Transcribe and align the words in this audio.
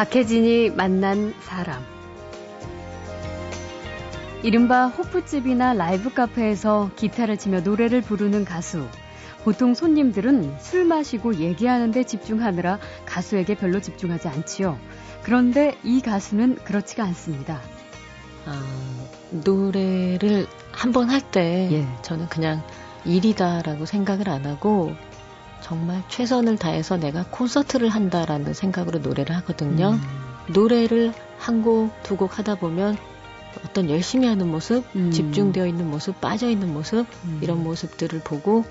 박혜진이 0.00 0.70
만난 0.70 1.34
사람. 1.42 1.84
이른바 4.42 4.86
호프집이나 4.86 5.74
라이브 5.74 6.08
카페에서 6.14 6.90
기타를 6.96 7.36
치며 7.36 7.60
노래를 7.60 8.00
부르는 8.00 8.46
가수. 8.46 8.86
보통 9.44 9.74
손님들은 9.74 10.56
술 10.58 10.86
마시고 10.86 11.34
얘기하는데 11.34 12.02
집중하느라 12.02 12.78
가수에게 13.04 13.56
별로 13.56 13.78
집중하지 13.82 14.28
않지요. 14.28 14.78
그런데 15.22 15.76
이 15.84 16.00
가수는 16.00 16.54
그렇지가 16.64 17.04
않습니다. 17.04 17.60
아, 18.46 18.58
노래를 19.32 20.46
한 20.72 20.92
번 20.92 21.10
할때 21.10 21.68
예. 21.72 21.86
저는 22.00 22.30
그냥 22.30 22.62
일이다라고 23.04 23.84
생각을 23.84 24.30
안 24.30 24.46
하고 24.46 24.94
정말 25.60 26.02
최선을 26.08 26.56
다해서 26.56 26.96
내가 26.96 27.24
콘서트를 27.30 27.88
한다라는 27.88 28.54
생각으로 28.54 28.98
노래를 28.98 29.36
하거든요. 29.36 29.90
음. 29.92 30.00
노래를 30.52 31.12
한 31.38 31.62
곡, 31.62 31.90
두 32.02 32.16
곡 32.16 32.38
하다 32.38 32.56
보면 32.56 32.96
어떤 33.64 33.90
열심히 33.90 34.26
하는 34.26 34.48
모습, 34.48 34.84
음. 34.96 35.10
집중되어 35.10 35.66
있는 35.66 35.90
모습, 35.90 36.20
빠져 36.20 36.48
있는 36.48 36.72
모습, 36.72 37.06
음. 37.24 37.40
이런 37.42 37.62
모습들을 37.62 38.20
보고 38.20 38.64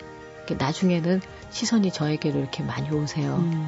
나중에는 0.57 1.21
시선이 1.51 1.91
저에게로 1.91 2.39
이렇게 2.39 2.63
많이 2.63 2.89
오세요. 2.89 3.35
음. 3.37 3.67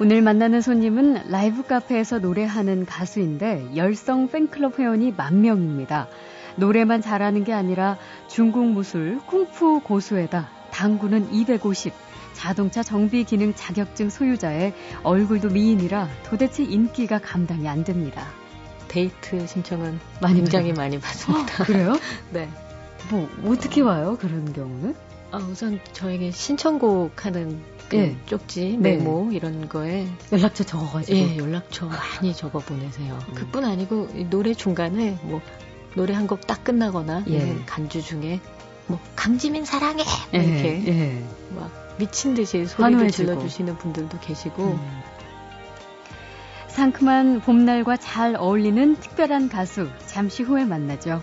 오늘 0.00 0.22
만나는 0.22 0.60
손님은 0.60 1.30
라이브 1.30 1.64
카페에서 1.64 2.18
노래하는 2.18 2.86
가수인데 2.86 3.70
열성 3.76 4.28
팬클럽 4.28 4.78
회원이 4.78 5.12
만 5.16 5.42
명입니다. 5.42 6.08
노래만 6.56 7.02
잘하는 7.02 7.44
게 7.44 7.52
아니라 7.52 7.98
중국 8.28 8.64
무술, 8.66 9.18
쿵푸 9.26 9.80
고수에다 9.80 10.48
당구는 10.72 11.32
250, 11.32 11.92
자동차 12.32 12.82
정비 12.82 13.24
기능 13.24 13.54
자격증 13.54 14.10
소유자의 14.10 14.72
얼굴도 15.02 15.50
미인이라 15.50 16.08
도대체 16.24 16.64
인기가 16.64 17.18
감당이 17.18 17.68
안 17.68 17.84
됩니다. 17.84 18.26
데이트 18.88 19.46
신청은 19.46 20.00
많이 20.20 20.40
굉장히 20.40 20.72
많이 20.72 20.98
받습니다. 20.98 21.62
어, 21.62 21.66
그래요? 21.66 21.94
네. 22.32 22.48
뭐 23.10 23.28
어떻게 23.46 23.80
와요? 23.80 24.16
그런 24.20 24.52
경우는? 24.52 24.94
아, 25.30 25.38
우선 25.38 25.80
저에게 25.92 26.30
신청곡 26.30 27.24
하는 27.24 27.62
그 27.88 27.96
예. 27.96 28.16
쪽지, 28.26 28.76
네. 28.78 28.96
메모 28.96 29.28
네. 29.30 29.36
이런 29.36 29.68
거에 29.68 30.06
연락처 30.30 30.62
적어가지고 30.64 31.16
예, 31.18 31.36
연락처 31.38 31.86
많이 31.86 32.34
적어 32.34 32.58
보내세요. 32.58 33.18
음. 33.28 33.34
그뿐 33.34 33.64
아니고 33.64 34.08
노래 34.30 34.52
중간에 34.54 35.18
뭐 35.22 35.40
노래 35.94 36.14
한 36.14 36.26
곡 36.26 36.46
딱 36.46 36.64
끝나거나 36.64 37.24
예. 37.28 37.56
간주 37.66 38.02
중에 38.02 38.40
뭐 38.86 38.98
강지민 39.16 39.64
사랑해 39.64 40.04
예, 40.34 40.38
이렇게 40.38 40.86
예. 40.86 41.24
막 41.54 41.70
미친 41.98 42.34
듯이 42.34 42.66
소리를 42.66 43.10
질러주시는 43.10 43.78
분들도 43.78 44.18
계시고 44.20 44.62
음. 44.62 45.02
상큼한 46.68 47.40
봄날과 47.40 47.98
잘 47.98 48.34
어울리는 48.34 48.96
특별한 48.96 49.50
가수 49.50 49.88
잠시 50.06 50.42
후에 50.42 50.64
만나죠. 50.64 51.22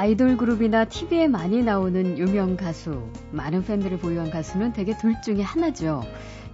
아이돌 0.00 0.38
그룹이나 0.38 0.86
TV에 0.86 1.28
많이 1.28 1.62
나오는 1.62 2.16
유명 2.16 2.56
가수, 2.56 3.10
많은 3.32 3.64
팬들을 3.64 3.98
보유한 3.98 4.30
가수는 4.30 4.72
대개 4.72 4.96
둘 4.96 5.20
중에 5.20 5.42
하나죠. 5.42 6.02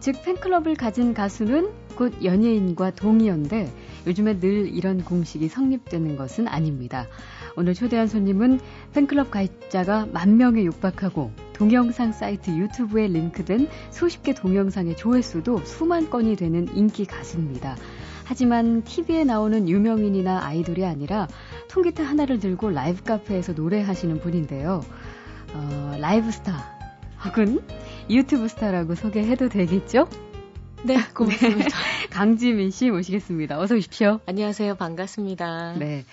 즉 0.00 0.20
팬클럽을 0.24 0.74
가진 0.74 1.14
가수는 1.14 1.70
곧 1.94 2.24
연예인과 2.24 2.96
동의어인데 2.96 3.72
요즘에 4.08 4.40
늘 4.40 4.66
이런 4.74 5.04
공식이 5.04 5.46
성립되는 5.46 6.16
것은 6.16 6.48
아닙니다. 6.48 7.06
오늘 7.54 7.74
초대한 7.74 8.08
손님은 8.08 8.58
팬클럽 8.94 9.30
가입자가 9.30 10.06
만 10.06 10.38
명에 10.38 10.64
육박하고 10.64 11.30
동영상 11.52 12.10
사이트 12.10 12.50
유튜브에 12.50 13.06
링크된 13.06 13.68
수십 13.92 14.24
개 14.24 14.34
동영상의 14.34 14.96
조회수도 14.96 15.60
수만 15.64 16.10
건이 16.10 16.34
되는 16.34 16.66
인기 16.74 17.04
가수입니다. 17.04 17.76
하지만 18.28 18.82
TV에 18.82 19.22
나오는 19.22 19.68
유명인이나 19.68 20.44
아이돌이 20.44 20.84
아니라 20.84 21.28
통기타 21.68 22.02
하나를 22.04 22.38
들고 22.38 22.70
라이브 22.70 23.02
카페에서 23.02 23.52
노래하시는 23.52 24.20
분인데요. 24.20 24.82
어, 25.52 25.96
라이브 25.98 26.30
스타 26.30 26.76
혹은 27.24 27.62
유튜브 28.10 28.48
스타라고 28.48 28.94
소개해도 28.94 29.48
되겠죠? 29.48 30.08
네, 30.84 30.98
고맙습니다. 31.14 31.64
네, 31.64 32.06
강지민 32.10 32.70
씨 32.70 32.90
모시겠습니다. 32.90 33.58
어서 33.58 33.74
오십시오. 33.74 34.20
안녕하세요. 34.26 34.76
반갑습니다. 34.76 35.74
네. 35.78 36.04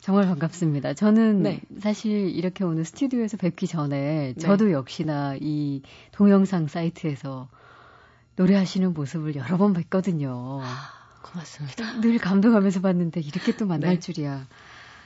정말 0.00 0.26
반갑습니다. 0.26 0.94
저는 0.94 1.42
네. 1.42 1.60
사실 1.78 2.28
이렇게 2.34 2.64
오늘 2.64 2.84
스튜디오에서 2.84 3.36
뵙기 3.36 3.68
전에 3.68 4.32
네. 4.32 4.34
저도 4.34 4.72
역시나 4.72 5.36
이 5.40 5.82
동영상 6.10 6.66
사이트에서 6.66 7.48
노래하시는 8.36 8.94
모습을 8.94 9.36
여러 9.36 9.58
번 9.58 9.74
뵀거든요. 9.74 10.60
아, 10.60 10.66
고맙습니다. 11.22 12.00
늘 12.00 12.18
감동하면서 12.18 12.80
봤는데 12.80 13.20
이렇게 13.20 13.54
또 13.54 13.66
만날 13.66 13.94
네. 13.94 14.00
줄이야. 14.00 14.46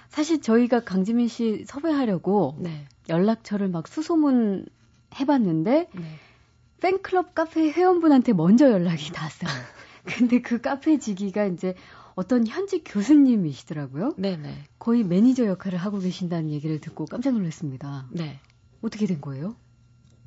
사실 0.09 0.41
저희가 0.41 0.85
강지민 0.85 1.29
씨 1.29 1.65
섭외하려고 1.67 2.57
네. 2.59 2.87
연락처를 3.09 3.69
막 3.69 3.89
수소문 3.89 4.67
해봤는데 5.19 5.89
네. 5.93 6.19
팬클럽 6.81 7.35
카페 7.35 7.71
회원분한테 7.71 8.33
먼저 8.33 8.71
연락이 8.71 9.11
닿았어요. 9.13 9.51
근데 10.05 10.41
그 10.41 10.61
카페 10.61 10.99
지기가 10.99 11.47
이제 11.47 11.75
어떤 12.15 12.47
현직 12.47 12.85
교수님이시더라고요. 12.87 14.15
네네. 14.17 14.65
거의 14.79 15.05
매니저 15.05 15.47
역할을 15.47 15.79
하고 15.79 15.99
계신다는 15.99 16.51
얘기를 16.51 16.81
듣고 16.81 17.05
깜짝 17.07 17.35
놀랐습니다. 17.35 18.07
네. 18.11 18.41
어떻게 18.83 19.07
된 19.07 19.21
거예요? 19.21 19.57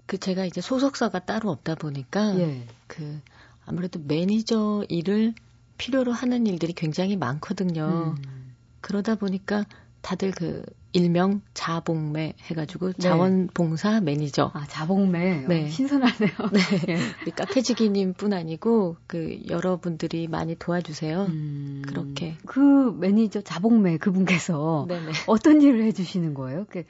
그 0.06 0.18
제가 0.18 0.45
이제 0.45 0.59
소속사가 0.59 1.25
따로 1.25 1.50
없다 1.51 1.75
보니까 1.75 2.38
예. 2.39 2.68
그 2.88 3.19
아무래도 3.66 4.00
매니저 4.03 4.85
일을 4.89 5.34
필요로 5.78 6.12
하는 6.12 6.45
일들이 6.45 6.73
굉장히 6.73 7.16
많거든요. 7.16 8.16
음. 8.18 8.38
그러다 8.81 9.16
보니까 9.16 9.66
다들 10.01 10.31
그 10.31 10.63
일명 10.91 11.41
자봉매 11.53 12.34
해가지고 12.40 12.94
네. 12.94 13.00
자원봉사 13.00 14.01
매니저. 14.01 14.51
아 14.53 14.66
자봉매. 14.66 15.45
네. 15.47 15.66
어, 15.66 15.69
신선하네요. 15.69 16.31
네. 16.53 16.85
네. 17.25 17.31
카페지기님뿐 17.35 18.34
아니고 18.34 18.95
그 19.06 19.39
여러분들이 19.47 20.28
많이 20.28 20.56
도와주세요. 20.56 21.25
음. 21.25 21.84
그렇게. 21.85 22.38
그 22.45 22.59
매니저 22.97 23.41
자봉매 23.41 23.97
그분께서 23.97 24.85
네네. 24.88 25.12
어떤 25.28 25.62
일을 25.62 25.84
해주시는 25.84 26.34
거예요? 26.34 26.66
그 26.69 26.84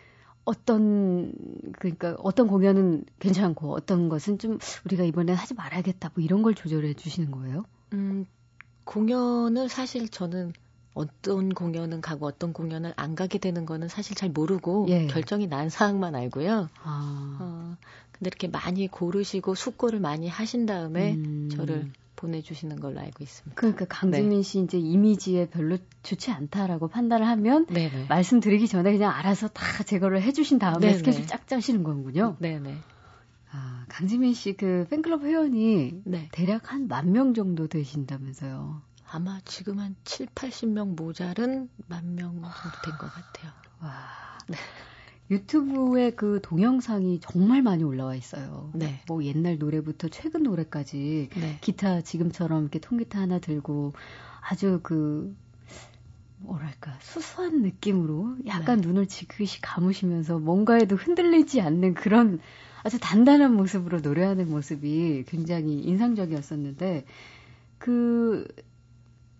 어떤 0.45 1.33
그러니까 1.73 2.15
어떤 2.19 2.47
공연은 2.47 3.05
괜찮고 3.19 3.73
어떤 3.73 4.07
것은 4.09 4.39
좀 4.39 4.57
우리가 4.85 5.03
이번에 5.03 5.33
하지 5.33 5.53
말아야겠다 5.53 6.11
뭐 6.15 6.23
이런 6.23 6.41
걸 6.41 6.55
조절해 6.55 6.93
주시는 6.93 7.31
거예요? 7.31 7.65
음 7.93 8.25
공연을 8.85 9.69
사실 9.69 10.09
저는 10.09 10.53
어떤 10.99 11.49
공연은 11.49 12.01
가고 12.01 12.25
어떤 12.27 12.51
공연을 12.53 12.93
안 12.97 13.15
가게 13.15 13.37
되는 13.39 13.65
거는 13.65 13.87
사실 13.87 14.15
잘 14.15 14.29
모르고 14.29 14.87
예. 14.89 15.07
결정이 15.07 15.47
난 15.47 15.69
사항만 15.69 16.13
알고요. 16.15 16.67
아. 16.83 17.37
어, 17.39 17.77
근데 18.11 18.27
이렇게 18.27 18.47
많이 18.49 18.87
고르시고 18.87 19.55
숙고를 19.55 19.99
많이 19.99 20.27
하신 20.27 20.65
다음에 20.65 21.13
음. 21.15 21.49
저를 21.51 21.89
보내주시는 22.17 22.81
걸로 22.81 22.99
알고 22.99 23.23
있습니다. 23.23 23.55
그러니까 23.55 23.85
강지민 23.85 24.29
네. 24.29 24.41
씨 24.41 24.59
이제 24.59 24.77
이미지에 24.77 25.47
별로 25.49 25.77
좋지 26.03 26.31
않다라고 26.31 26.89
판단을 26.89 27.25
하면 27.25 27.65
네네. 27.67 28.07
말씀드리기 28.09 28.67
전에 28.67 28.91
그냥 28.91 29.13
알아서 29.15 29.47
다 29.47 29.63
제거를 29.83 30.21
해주신 30.21 30.59
다음에 30.59 30.79
네네. 30.87 30.97
스케줄 30.97 31.25
쫙 31.27 31.47
짜시는 31.47 31.83
거군요. 31.83 32.35
네네. 32.39 32.75
아, 33.51 33.85
강지민 33.87 34.33
씨 34.33 34.53
그 34.57 34.85
팬클럽 34.89 35.23
회원이 35.23 36.01
네. 36.03 36.27
대략 36.33 36.73
한 36.73 36.87
만 36.89 37.13
명 37.13 37.33
정도 37.33 37.67
되신다면서요. 37.67 38.81
아마 39.11 39.39
지금 39.45 39.79
한 39.79 39.95
7, 40.03 40.27
80명 40.27 40.95
모자른 40.95 41.69
만 41.87 42.15
명 42.15 42.33
정도 42.61 42.81
된 42.83 42.97
것 42.97 43.07
같아요. 43.11 43.51
와. 43.81 43.89
네. 44.47 44.57
유튜브에 45.31 46.11
그 46.11 46.39
동영상이 46.41 47.19
정말 47.21 47.61
많이 47.61 47.83
올라와 47.83 48.15
있어요. 48.15 48.71
네. 48.73 49.01
뭐 49.07 49.23
옛날 49.23 49.57
노래부터 49.59 50.07
최근 50.09 50.43
노래까지 50.43 51.29
네. 51.35 51.57
기타 51.61 52.01
지금처럼 52.01 52.63
이렇게 52.63 52.79
통기타 52.79 53.19
하나 53.19 53.39
들고 53.39 53.93
아주 54.41 54.79
그 54.81 55.35
뭐랄까 56.39 56.97
수수한 57.01 57.61
느낌으로 57.61 58.37
약간 58.47 58.81
네. 58.81 58.87
눈을 58.87 59.07
지그시 59.07 59.61
감으시면서 59.61 60.39
뭔가에도 60.39 60.95
흔들리지 60.95 61.61
않는 61.61 61.93
그런 61.93 62.39
아주 62.81 62.97
단단한 62.99 63.53
모습으로 63.55 63.99
노래하는 63.99 64.49
모습이 64.49 65.25
굉장히 65.27 65.79
인상적이었었는데 65.81 67.05
그 67.77 68.47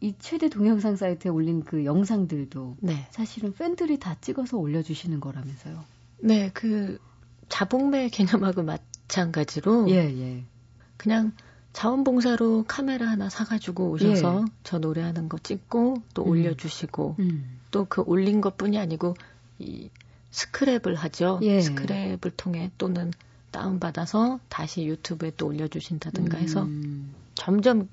이 0.01 0.13
최대 0.19 0.50
동영상 0.50 0.96
사이트에 0.96 1.30
올린 1.30 1.63
그 1.63 1.84
영상들도 1.86 2.78
네. 2.80 3.07
사실은 3.12 3.54
팬들이 3.54 4.00
다 4.00 4.16
찍어서 4.22 4.57
올려주시는 4.57 5.19
거라면서요. 5.19 5.84
네, 6.19 6.51
그 6.54 7.00
자봉매 7.50 8.10
개념하고 8.10 8.63
마찬가지로 8.63 9.90
예, 9.90 9.96
예. 9.96 10.44
그냥 10.98 11.34
자원봉사로 11.74 12.66
카메라 12.68 13.07
하나 13.07 13.30
사가지고 13.30 13.90
오셔서 13.92 14.46
예. 14.48 14.51
저 14.63 14.80
노래하는 14.80 15.30
거 15.30 15.38
찍고 15.38 16.01
또 16.13 16.24
음. 16.24 16.30
올려주시고 16.30 17.16
음. 17.19 17.60
또그 17.72 18.04
올린 18.06 18.42
것뿐이 18.42 18.78
아니고 18.78 19.16
이 19.60 19.90
스크랩을 20.31 20.96
하죠. 20.96 21.40
예. 21.42 21.60
스크랩을 21.60 22.31
통해 22.38 22.72
또는 22.78 23.12
다운받아서 23.51 24.40
다시 24.48 24.86
유튜브에 24.86 25.31
또 25.38 25.48
올려주신다든가 25.48 26.38
해서 26.38 26.63
음. 26.63 26.88
점점 27.35 27.87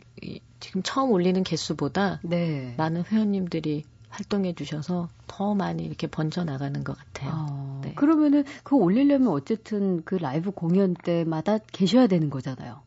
지금 0.61 0.83
처음 0.83 1.11
올리는 1.11 1.43
개수보다 1.43 2.21
네. 2.23 2.75
많은 2.77 3.05
회원님들이 3.05 3.85
활동해 4.09 4.55
주셔서 4.55 5.09
더 5.27 5.55
많이 5.55 5.85
이렇게 5.85 6.07
번져 6.07 6.45
나가는 6.45 6.83
것 6.85 6.97
같아요. 6.97 7.31
아, 7.35 7.81
네. 7.85 7.95
그러면은 7.95 8.45
그 8.65 8.75
올리려면 8.77 9.29
어쨌든 9.29 10.03
그 10.05 10.15
라이브 10.15 10.51
공연 10.51 10.95
때마다 10.95 11.59
계셔야 11.59 12.07
되는 12.07 12.31
거잖아요. 12.31 12.81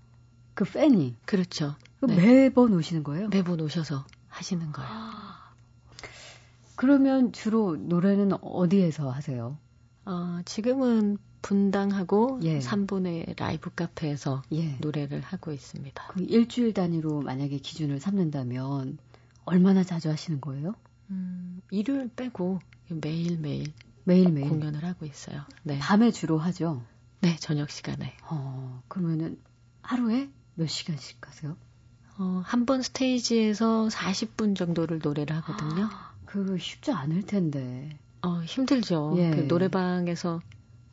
그 0.56 0.66
팬이. 0.66 1.16
그렇죠. 1.26 1.76
네. 2.02 2.16
매번 2.16 2.74
오시는 2.74 3.04
거예요? 3.04 3.30
매번 3.30 3.62
오셔서 3.62 4.06
하시는 4.28 4.72
거예요. 4.72 4.90
그러면 6.76 7.32
주로 7.32 7.76
노래는 7.76 8.34
어디에서 8.42 9.10
하세요? 9.12 9.58
어, 10.10 10.42
지금은 10.46 11.18
분당하고 11.42 12.40
예. 12.44 12.60
3분의 12.60 13.38
라이브 13.40 13.70
카페에서 13.74 14.42
예. 14.54 14.76
노래를 14.82 15.22
하고 15.22 15.52
있습니다. 15.54 16.08
그 16.08 16.24
일주일 16.24 16.74
단위로 16.74 17.22
만약에 17.22 17.60
기준을 17.60 18.00
삼는다면 18.00 18.98
얼마나 19.46 19.84
자주 19.84 20.10
하시는 20.10 20.42
거예요? 20.42 20.74
음, 21.12 21.62
일요일 21.72 22.10
빼고 22.16 22.60
매일매일 22.90 23.72
매일매일 24.04 24.50
공연을 24.50 24.84
하고 24.84 25.06
있어요. 25.06 25.44
네. 25.64 25.78
밤에 25.80 26.12
주로 26.12 26.40
하죠? 26.40 26.84
네, 27.22 27.36
저녁 27.38 27.70
시간에. 27.70 28.16
어, 28.24 28.82
그러면은 28.88 29.40
하루에 29.82 30.30
몇 30.56 30.68
시간씩 30.68 31.26
하세요? 31.28 31.56
어, 32.18 32.42
한 32.46 32.66
번 32.66 32.82
스테이지에서 32.82 33.88
40분 33.90 34.56
정도를 34.56 35.00
노래를 35.04 35.36
하거든요. 35.38 35.86
아, 35.92 36.14
그거 36.26 36.58
쉽지 36.58 36.92
않을 36.92 37.24
텐데. 37.24 37.98
어, 38.22 38.42
힘들죠. 38.44 39.16
예. 39.18 39.32
그 39.32 39.40
노래방에서 39.42 40.42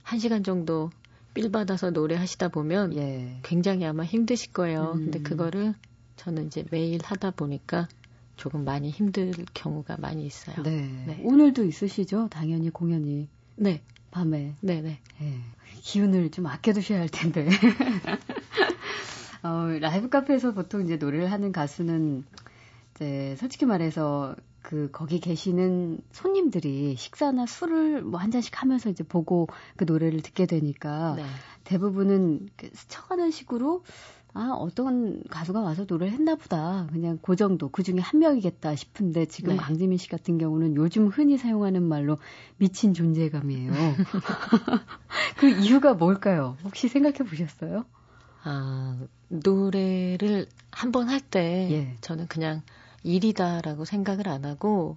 1시간 0.05 0.45
정도 0.45 0.91
빌 1.35 1.51
받아서 1.51 1.91
노래하시다 1.91 2.49
보면 2.49 2.95
예. 2.97 3.39
굉장히 3.43 3.85
아마 3.85 4.05
힘드실 4.05 4.53
거예요. 4.53 4.93
음. 4.95 5.05
근데 5.05 5.21
그거를 5.21 5.75
저는 6.17 6.47
이제 6.47 6.65
매일 6.71 7.01
하다 7.03 7.33
보니까 7.33 7.89
조금 8.37 8.65
많이 8.65 8.91
힘들 8.91 9.33
경우가 9.55 9.97
많이 9.99 10.25
있어요. 10.25 10.63
네. 10.63 10.89
네. 11.07 11.21
오늘도 11.25 11.65
있으시죠? 11.65 12.29
당연히 12.31 12.71
공연이. 12.71 13.29
네. 13.57 13.83
밤에. 14.11 14.55
네네. 14.61 15.01
네. 15.19 15.41
기운을 15.83 16.31
좀 16.31 16.47
아껴두셔야 16.47 17.01
할 17.01 17.09
텐데. 17.09 17.49
어, 19.43 19.69
라이브 19.81 20.09
카페에서 20.09 20.55
보통 20.55 20.83
이제 20.85 20.97
노래를 20.97 21.31
하는 21.31 21.53
가수는 21.53 22.25
이제 22.95 23.37
솔직히 23.39 23.67
말해서 23.67 24.35
그 24.67 24.89
거기 24.91 25.21
계시는 25.21 26.01
손님들이 26.11 26.97
식사나 26.99 27.47
술을 27.47 28.03
뭐 28.03 28.19
한 28.21 28.33
잔씩 28.33 28.61
하면서 28.61 28.91
이제 28.91 29.05
보고 29.05 29.47
그 29.77 29.85
노래를 29.85 30.23
듣게 30.23 30.45
되니까 30.47 31.15
네. 31.17 31.25
대부분은 31.63 32.49
그 32.57 32.69
스쳐가는 32.75 33.31
식으로 33.31 33.85
아 34.35 34.51
어떤 34.59 35.23
가수가 35.31 35.61
와서 35.61 35.87
노래를 35.89 36.13
했나 36.13 36.35
보다 36.35 36.89
그냥 36.91 37.21
그 37.23 37.37
정도 37.37 37.69
그 37.69 37.85
중에 37.85 38.01
한 38.01 38.19
명이겠다 38.19 38.75
싶은데 38.75 39.27
지금 39.27 39.51
네. 39.53 39.57
강지민 39.57 39.99
씨 39.99 40.09
같은 40.09 40.37
경우는 40.37 40.75
요즘 40.75 41.07
흔히 41.07 41.39
사용하는 41.39 41.85
말로 41.85 42.19
미친 42.57 42.93
존재감이에요. 42.93 43.71
그 45.39 45.49
이유가 45.49 45.95
뭘까요? 45.95 46.57
혹시 46.65 46.89
생각해 46.89 47.19
보셨어요? 47.19 47.85
아 48.43 48.99
노래를 49.29 50.47
한 50.73 50.91
번 50.91 51.09
할때 51.09 51.69
예. 51.71 51.97
저는 52.01 52.27
그냥 52.27 52.63
일이다라고 53.07 53.85
생각을 53.85 54.29
안 54.29 54.45
하고 54.45 54.97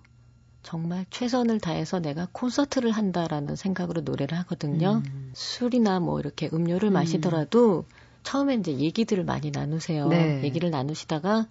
정말 0.63 1.06
최선을 1.09 1.59
다해서 1.59 2.00
내가 2.00 2.27
콘서트를 2.31 2.91
한다라는 2.91 3.56
생각으로 3.56 4.01
노래를 4.01 4.38
하거든요. 4.39 5.01
음. 5.06 5.31
술이나 5.33 6.00
뭐 6.00 6.19
이렇게 6.19 6.50
음료를 6.51 6.89
음. 6.89 6.94
마시더라도 6.94 7.85
처음에 8.23 8.56
이제 8.56 8.73
얘기들을 8.77 9.23
많이 9.23 9.51
나누세요. 9.51 10.07
네. 10.07 10.44
얘기를 10.44 10.69
나누시다가 10.69 11.47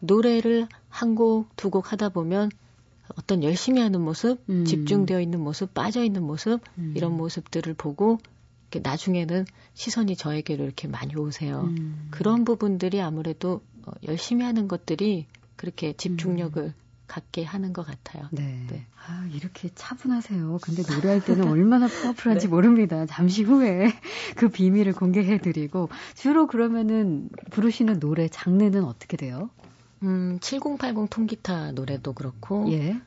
노래를 0.00 0.68
한 0.88 1.14
곡, 1.14 1.48
두 1.56 1.70
곡 1.70 1.92
하다 1.92 2.10
보면 2.10 2.50
어떤 3.16 3.42
열심히 3.42 3.80
하는 3.80 4.02
모습, 4.02 4.38
음. 4.48 4.64
집중되어 4.64 5.20
있는 5.20 5.40
모습, 5.40 5.72
빠져 5.74 6.04
있는 6.04 6.22
모습, 6.22 6.60
음. 6.78 6.92
이런 6.96 7.16
모습들을 7.16 7.72
보고 7.74 8.18
나중에는 8.72 9.46
시선이 9.74 10.14
저에게로 10.16 10.64
이렇게 10.64 10.86
많이 10.86 11.16
오세요. 11.16 11.62
음. 11.62 12.08
그런 12.10 12.44
부분들이 12.44 13.00
아무래도 13.00 13.62
어, 13.84 13.92
열심히 14.04 14.44
하는 14.44 14.68
것들이 14.68 15.26
그렇게 15.60 15.92
집중력을 15.92 16.62
음. 16.62 16.74
갖게 17.06 17.44
하는 17.44 17.74
것 17.74 17.84
같아요. 17.86 18.26
네. 18.30 18.64
네. 18.70 18.86
아, 19.06 19.28
이렇게 19.34 19.68
차분하세요. 19.74 20.58
근데 20.62 20.82
노래할 20.90 21.22
때는 21.22 21.48
얼마나 21.48 21.86
파워풀한지 21.86 22.46
네. 22.46 22.50
모릅니다. 22.50 23.04
잠시 23.04 23.42
후에 23.42 23.92
그 24.36 24.48
비밀을 24.48 24.94
공개해드리고, 24.94 25.90
주로 26.14 26.46
그러면은 26.46 27.28
부르시는 27.50 28.00
노래 28.00 28.28
장르는 28.28 28.84
어떻게 28.84 29.18
돼요? 29.18 29.50
음, 30.02 30.38
7080 30.40 31.10
통기타 31.10 31.72
노래도 31.72 32.14
그렇고, 32.14 32.72
예. 32.72 32.98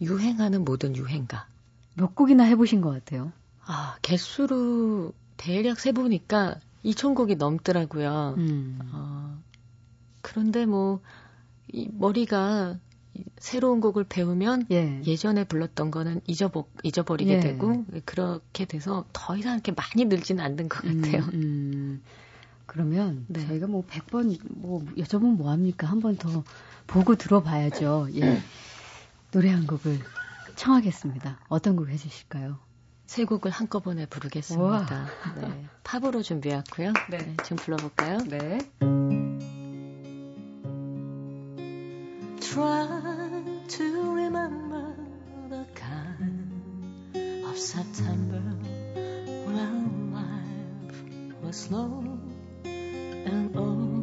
유행하는 0.00 0.64
모든 0.64 0.96
유행가. 0.96 1.46
몇 1.94 2.16
곡이나 2.16 2.42
해보신 2.42 2.80
것 2.80 2.90
같아요? 2.90 3.30
아, 3.64 3.96
개수로 4.02 5.12
대략 5.36 5.78
세보니까 5.78 6.56
2,000곡이 6.84 7.36
넘더라고요. 7.36 8.34
음. 8.38 8.80
어, 8.90 9.40
그런데 10.20 10.66
뭐, 10.66 11.00
이 11.68 11.88
머리가 11.92 12.78
새로운 13.38 13.80
곡을 13.80 14.04
배우면 14.04 14.66
예. 14.70 15.16
전에 15.16 15.44
불렀던 15.44 15.90
거는 15.90 16.20
잊어버, 16.26 16.64
잊어버리게 16.82 17.34
예. 17.34 17.40
되고 17.40 17.84
그렇게 18.04 18.64
돼서 18.64 19.04
더 19.12 19.36
이상 19.36 19.54
이렇게 19.54 19.72
많이 19.72 20.06
늘지는 20.06 20.42
않는 20.44 20.68
것 20.68 20.82
음, 20.84 21.02
같아요. 21.02 21.22
음, 21.24 21.30
음. 21.34 22.02
그러면 22.66 23.26
네. 23.28 23.46
저희가 23.46 23.66
뭐 23.66 23.84
100번 23.86 24.38
뭐 24.54 24.82
여쭤보면 24.96 25.36
뭐 25.36 25.50
합니까? 25.50 25.86
한 25.86 26.00
번 26.00 26.16
더 26.16 26.42
보고 26.86 27.14
들어봐야죠. 27.16 28.08
예. 28.14 28.40
노래 29.30 29.50
한 29.50 29.66
곡을 29.66 29.98
청하겠습니다. 30.56 31.40
어떤 31.48 31.76
곡 31.76 31.88
해주실까요? 31.88 32.58
세 33.06 33.24
곡을 33.24 33.50
한꺼번에 33.50 34.06
부르겠습니다. 34.06 35.06
네. 35.40 35.64
팝으로 35.84 36.22
준비했고요. 36.22 36.92
네. 37.10 37.18
네. 37.18 37.36
지금 37.42 37.56
불러볼까요? 37.58 38.18
네. 38.28 38.58
Try 42.52 42.86
to 43.66 44.12
remember 44.12 44.94
the 45.48 45.64
kind 45.74 47.46
of 47.46 47.56
September 47.56 48.42
when 49.46 50.12
life 50.12 51.42
was 51.42 51.56
slow 51.56 52.04
and 52.66 53.56
oh 53.56 54.01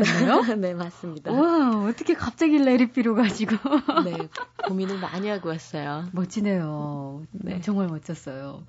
해주셨네요? 0.00 0.56
네, 0.60 0.74
맞습니다. 0.74 1.32
와, 1.32 1.84
어떻게 1.86 2.14
갑자기 2.14 2.58
레리피로 2.58 3.14
가지고. 3.14 3.56
네, 4.04 4.16
고민을 4.66 4.98
많이 4.98 5.28
하고 5.28 5.48
왔어요. 5.48 6.06
멋지네요. 6.12 7.22
네. 7.32 7.60
정말 7.60 7.88
멋졌어요. 7.88 8.64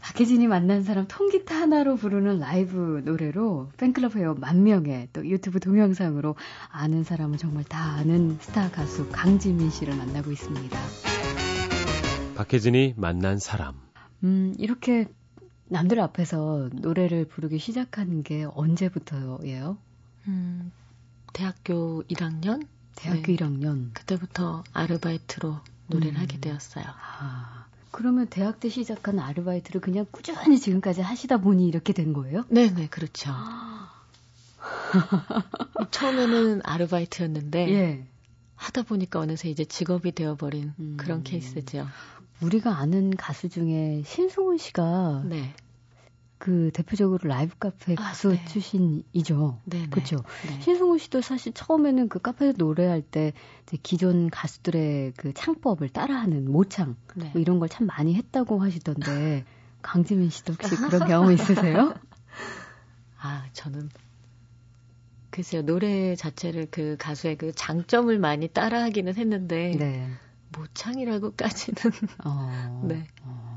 박혜진이 0.00 0.46
만난 0.46 0.84
사람 0.84 1.06
통기타 1.08 1.54
하나로 1.54 1.96
부르는 1.96 2.38
라이브 2.38 3.02
노래로 3.04 3.70
팬클럽 3.76 4.14
회원 4.14 4.38
만 4.38 4.62
명의 4.62 5.08
또 5.12 5.26
유튜브 5.26 5.58
동영상으로 5.58 6.36
아는 6.70 7.02
사람은 7.02 7.38
정말 7.38 7.64
다 7.64 7.80
아는 7.94 8.38
스타 8.40 8.70
가수 8.70 9.08
강지민 9.10 9.70
씨를 9.70 9.96
만나고 9.96 10.30
있습니다. 10.30 10.78
박혜진이 12.36 12.94
만난 12.96 13.38
사람. 13.38 13.74
음, 14.22 14.54
이렇게 14.58 15.08
남들 15.68 15.98
앞에서 15.98 16.68
노래를 16.72 17.26
부르기 17.26 17.58
시작한 17.58 18.22
게 18.22 18.46
언제부터예요? 18.54 19.78
음, 20.28 20.72
대학교 21.32 22.02
1학년? 22.04 22.66
대학교 22.94 23.22
네. 23.22 23.36
1학년. 23.36 23.92
그때부터 23.94 24.64
아르바이트로 24.72 25.60
노래를 25.88 26.16
음. 26.16 26.20
하게 26.20 26.40
되었어요. 26.40 26.84
아, 26.86 27.66
그러면 27.90 28.26
대학 28.26 28.60
때 28.60 28.68
시작한 28.68 29.18
아르바이트를 29.18 29.80
그냥 29.80 30.06
꾸준히 30.10 30.58
지금까지 30.58 31.02
하시다 31.02 31.38
보니 31.38 31.66
이렇게 31.66 31.92
된 31.92 32.12
거예요? 32.12 32.44
네, 32.48 32.70
네, 32.70 32.88
그렇죠. 32.88 33.30
처음에는 35.90 36.62
아르바이트였는데 36.64 37.68
예. 37.70 38.06
하다 38.56 38.82
보니까 38.82 39.20
어느새 39.20 39.48
이제 39.48 39.64
직업이 39.64 40.12
되어버린 40.12 40.72
음. 40.78 40.96
그런 40.96 41.22
케이스죠. 41.22 41.86
우리가 42.40 42.76
아는 42.78 43.10
가수 43.10 43.48
중에 43.48 44.02
신승훈 44.04 44.58
씨가 44.58 45.22
네. 45.26 45.54
그 46.38 46.70
대표적으로 46.74 47.28
라이브 47.28 47.56
카페 47.58 47.94
아, 47.94 47.96
가수 47.96 48.30
네. 48.30 48.44
출신이죠. 48.44 49.60
네, 49.64 49.86
그렇죠. 49.88 50.16
네. 50.46 50.60
신승훈 50.60 50.98
씨도 50.98 51.22
사실 51.22 51.52
처음에는 51.54 52.08
그 52.08 52.18
카페에서 52.18 52.56
노래할 52.58 53.00
때 53.02 53.32
기존 53.82 54.28
가수들의 54.28 55.14
그 55.16 55.32
창법을 55.32 55.88
따라하는 55.88 56.50
모창 56.50 56.96
네. 57.14 57.30
뭐 57.32 57.40
이런 57.40 57.58
걸 57.58 57.68
참 57.68 57.86
많이 57.86 58.14
했다고 58.14 58.62
하시던데 58.62 59.44
강지민 59.82 60.30
씨도 60.30 60.52
혹시 60.54 60.76
그런 60.76 61.06
경험 61.08 61.32
있으세요? 61.32 61.94
아 63.18 63.46
저는 63.52 63.88
글쎄요 65.30 65.62
노래 65.62 66.14
자체를 66.16 66.68
그 66.70 66.96
가수의 66.98 67.36
그 67.36 67.52
장점을 67.52 68.16
많이 68.18 68.48
따라하기는 68.48 69.16
했는데 69.16 69.74
네. 69.78 70.08
모창이라고까지는 70.56 71.92
어, 72.24 72.82
네. 72.88 73.06
어, 73.22 73.55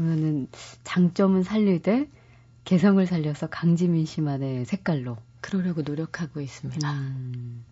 그러면은 0.00 0.48
장점은 0.82 1.42
살리되 1.42 2.08
개성을 2.64 3.04
살려서 3.06 3.48
강지민 3.48 4.06
씨만의 4.06 4.64
색깔로 4.64 5.18
그러려고 5.42 5.82
노력하고 5.82 6.40
있습니다. 6.40 6.90
음. 6.90 7.62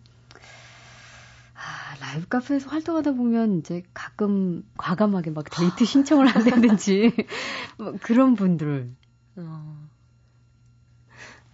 아, 1.55 1.95
라이브 1.99 2.27
카페에서 2.27 2.69
활동하다 2.69 3.13
보면 3.13 3.57
이제 3.57 3.81
가끔 3.95 4.63
과감하게 4.77 5.31
막 5.31 5.45
데이트 5.49 5.85
신청을 5.85 6.27
한다든지 6.27 7.11
뭐 7.79 7.95
그런 7.99 8.35
분들 8.35 8.91
어, 9.37 9.87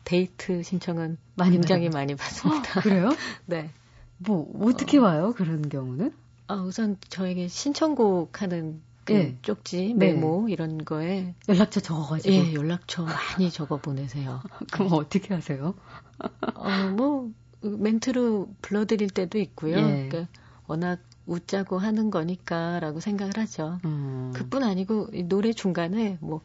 데이트 0.04 0.62
신청은 0.62 1.18
많이 1.36 1.54
굉장히 1.54 1.88
많이 1.88 2.16
받습니다. 2.16 2.80
어, 2.80 2.84
그래요? 2.84 3.10
네. 3.48 3.72
뭐 4.18 4.52
어떻게 4.62 4.98
어, 4.98 5.04
와요? 5.04 5.34
그런 5.38 5.70
경우는? 5.70 6.14
아, 6.48 6.56
우선 6.56 6.98
저에게 7.08 7.48
신청곡 7.48 8.42
하는 8.42 8.82
그 9.06 9.14
네. 9.14 9.38
쪽지, 9.44 9.94
네. 9.98 10.14
메모 10.14 10.46
네. 10.48 10.54
이런 10.54 10.84
거에 10.84 11.36
연락처 11.48 11.80
적어가지고 11.80 12.34
예, 12.34 12.54
연락처 12.54 13.04
많이 13.04 13.52
적어 13.52 13.78
보내세요. 13.78 14.42
그럼 14.74 14.94
어떻게 14.94 15.34
하세요? 15.34 15.76
어, 16.56 16.90
뭐 16.96 17.32
멘트로 17.62 18.50
불러드릴 18.62 19.10
때도 19.12 19.38
있고요. 19.40 19.78
예. 19.78 19.82
그러니까 20.10 20.28
워낙 20.68 21.00
웃자고 21.28 21.78
하는 21.78 22.10
거니까라고 22.12 23.00
생각을 23.00 23.38
하죠. 23.38 23.80
음. 23.86 24.32
그뿐 24.36 24.64
아니고 24.64 25.10
노래 25.28 25.54
중간에 25.54 26.18
뭐 26.22 26.42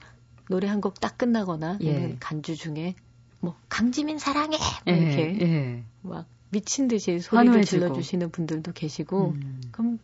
노래 0.48 0.66
한 0.68 0.80
곡 0.80 1.00
딱 1.00 1.16
끝나거나 1.16 1.78
예. 1.82 2.16
간주 2.20 2.56
중에 2.56 2.94
뭐 3.40 3.56
강지민 3.68 4.18
사랑해 4.18 4.58
뭐 4.86 4.94
예. 4.94 4.98
이렇게 5.00 5.38
예. 5.40 5.84
막 6.02 6.26
미친 6.50 6.88
듯이 6.88 7.20
소리를 7.20 7.64
질러 7.64 7.92
주시는 7.92 8.30
분들도 8.30 8.72
계시고 8.72 9.30
음. 9.36 9.60
그럼 9.70 9.98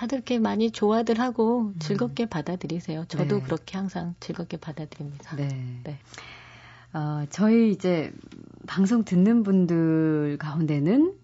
다들 0.00 0.16
이렇게 0.16 0.38
많이 0.38 0.70
좋아들 0.70 1.20
하고 1.20 1.72
음. 1.74 1.78
즐겁게 1.78 2.24
받아들이세요. 2.24 3.04
저도 3.06 3.36
네. 3.36 3.42
그렇게 3.42 3.76
항상 3.76 4.14
즐겁게 4.18 4.56
받아들입니다. 4.56 5.36
네. 5.36 5.48
네. 5.84 5.98
어, 6.94 7.26
저희 7.28 7.70
이제 7.70 8.10
방송 8.66 9.04
듣는 9.04 9.42
분들 9.42 10.38
가운데는 10.38 11.14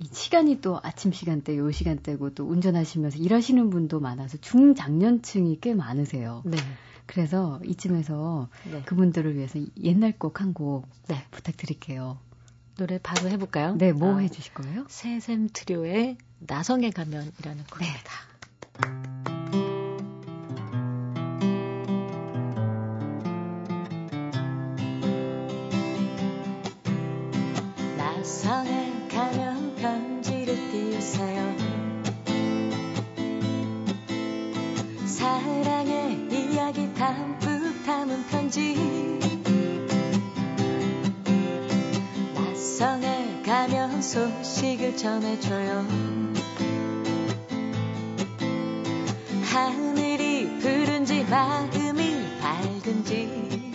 이 0.00 0.08
시간이 0.12 0.60
또 0.60 0.78
아침 0.82 1.12
시간대, 1.12 1.56
요 1.56 1.70
시간대고 1.70 2.34
또 2.34 2.44
운전하시면서 2.44 3.16
일하시는 3.16 3.70
분도 3.70 4.00
많아서 4.00 4.36
중장년층이 4.36 5.60
꽤 5.62 5.72
많으세요. 5.72 6.42
네. 6.44 6.58
그래서 7.06 7.58
이쯤에서 7.64 8.50
네. 8.70 8.82
그분들을 8.82 9.34
위해서 9.34 9.58
옛날 9.82 10.12
곡 10.12 10.42
한곡 10.42 10.86
네. 11.08 11.24
부탁드릴게요. 11.30 12.18
노래 12.80 12.98
바로 12.98 13.28
해볼까요? 13.28 13.74
네, 13.76 13.92
뭐 13.92 14.16
아, 14.16 14.18
해주실 14.20 14.54
거예요? 14.54 14.86
새샘 14.88 15.50
트리오의 15.52 16.16
나성에 16.38 16.88
가면이라는 16.90 17.64
곡입니다. 17.70 18.10
네. 18.88 19.19
전해줘요. 45.00 45.86
하늘이 49.50 50.58
푸른지 50.58 51.24
마음이 51.24 52.38
밝은지. 52.42 53.72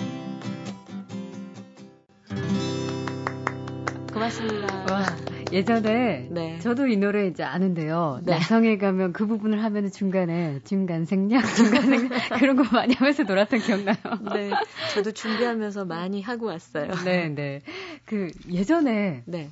고맙습니다. 4.13 4.85
와, 4.91 5.03
예전에 5.51 6.27
네. 6.29 6.59
저도 6.59 6.85
이 6.85 6.95
노래 6.95 7.25
이제 7.25 7.41
아는데요. 7.41 8.19
네. 8.23 8.33
나성에 8.33 8.77
가면 8.77 9.11
그 9.11 9.25
부분을 9.25 9.63
하면 9.63 9.89
중간에 9.89 10.59
중간 10.63 11.05
생략, 11.05 11.43
중간 11.55 11.81
생략 11.81 12.19
그런 12.37 12.55
거 12.55 12.63
많이 12.71 12.93
하면서 12.93 13.23
놀았던 13.23 13.61
기억나요. 13.61 13.95
네, 14.31 14.51
저도 14.93 15.11
준비하면서 15.11 15.85
많이 15.85 16.21
하고 16.21 16.45
왔어요. 16.45 16.91
네, 17.03 17.29
네. 17.29 17.61
그 18.05 18.29
예전에 18.47 19.23
네. 19.25 19.49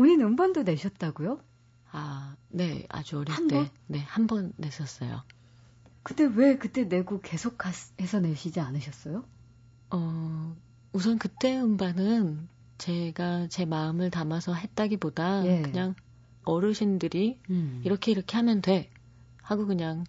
본인 0.00 0.22
음반도 0.22 0.62
내셨다고요? 0.62 1.40
아, 1.92 2.34
네, 2.48 2.86
아주 2.88 3.18
어릴 3.18 3.34
한 3.34 3.48
때, 3.48 3.56
번? 3.56 3.68
네, 3.86 3.98
한 3.98 4.26
번 4.26 4.54
냈었어요. 4.56 5.22
근데 6.02 6.24
왜 6.24 6.56
그때 6.56 6.84
내고 6.84 7.20
계속 7.20 7.58
해서 8.00 8.18
내시지 8.20 8.60
않으셨어요? 8.60 9.26
어, 9.90 10.56
우선 10.94 11.18
그때 11.18 11.60
음반은 11.60 12.48
제가 12.78 13.48
제 13.48 13.66
마음을 13.66 14.10
담아서 14.10 14.54
했다기보다 14.54 15.44
예. 15.44 15.60
그냥 15.60 15.94
어르신들이 16.44 17.38
음. 17.50 17.82
이렇게 17.84 18.10
이렇게 18.10 18.38
하면 18.38 18.62
돼 18.62 18.88
하고 19.42 19.66
그냥 19.66 20.04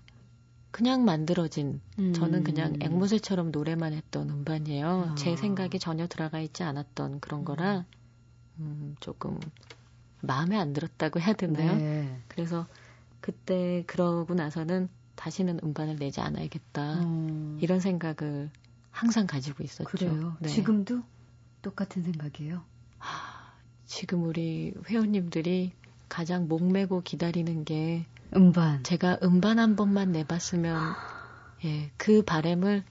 그냥 0.72 1.04
만들어진 1.04 1.82
음. 2.00 2.14
저는 2.14 2.46
그냥 2.46 2.78
앵무새처럼 2.80 3.52
노래만 3.52 3.92
했던 3.92 4.30
음반이에요. 4.30 4.88
아. 5.12 5.16
제 5.16 5.36
생각이 5.36 5.80
전혀 5.80 6.08
들어가 6.08 6.40
있지 6.40 6.64
않았던 6.64 7.20
그런 7.20 7.44
거라 7.44 7.84
음, 8.60 8.96
조금 9.02 9.38
마음에 10.22 10.58
안 10.58 10.74
들었다고 10.74 11.20
해야 11.20 11.34
되나요? 11.34 11.76
네. 11.76 12.22
그래서 12.28 12.68
그때 13.20 13.84
그러고 13.88 14.34
나서는 14.34 14.90
다시는 15.16 15.60
음반을 15.64 15.98
내지 15.98 16.22
않아야겠다 16.22 17.02
음. 17.02 17.58
이런 17.62 17.80
생각을 17.80 18.50
항상 18.92 19.28
가지고 19.28 19.64
있었죠. 19.64 19.90
그래요. 19.90 20.36
네. 20.40 20.50
지금도 20.50 21.02
똑같은 21.62 22.04
생각이에요. 22.04 22.64
하, 22.98 23.54
지금 23.86 24.24
우리 24.24 24.74
회원님들이 24.88 25.74
가장 26.10 26.48
목매고 26.48 27.02
기다리는 27.04 27.64
게 27.64 28.06
음반. 28.36 28.84
제가 28.84 29.20
음반 29.24 29.60
한 29.60 29.76
번만 29.76 30.12
내봤으면 30.12 30.94
예, 31.66 31.92
그 31.98 32.24
바램을 32.24 32.84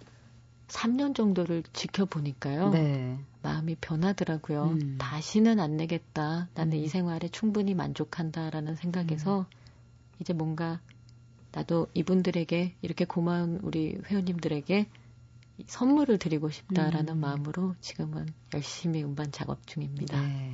3년 0.68 1.14
정도를 1.14 1.64
지켜보니까요. 1.72 2.70
네. 2.70 3.18
마음이 3.42 3.76
변하더라고요. 3.80 4.78
음. 4.80 4.96
다시는 4.98 5.60
안 5.60 5.76
내겠다. 5.76 6.48
나는 6.54 6.78
음. 6.78 6.84
이 6.84 6.88
생활에 6.88 7.28
충분히 7.28 7.74
만족한다라는 7.74 8.76
생각에서 8.76 9.40
음. 9.40 9.44
이제 10.20 10.32
뭔가 10.32 10.80
나도 11.52 11.88
이분들에게 11.94 12.76
이렇게 12.82 13.04
고마운 13.04 13.58
우리 13.62 13.98
회원님들에게 14.06 14.86
선물을 15.66 16.18
드리고 16.18 16.50
싶다라는 16.50 17.14
음. 17.14 17.20
마음으로 17.20 17.74
지금은 17.80 18.26
열심히 18.54 19.02
음반 19.02 19.32
작업 19.32 19.66
중입니다. 19.66 20.20
네. 20.20 20.52